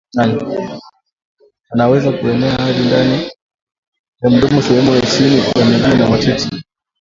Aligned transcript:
yanaweza 1.71 2.11
kuenea 2.11 2.51
hadi 2.55 2.79
ndani 2.79 3.29
ya 4.21 4.29
mdomo 4.29 4.61
sehemu 4.61 4.93
za 4.93 5.01
chini 5.01 5.37
ya 5.55 5.65
miguu 5.65 5.97
na 6.03 6.09
matiti 6.09 6.49